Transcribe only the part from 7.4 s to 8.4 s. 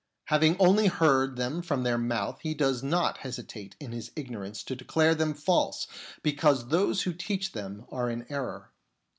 them are in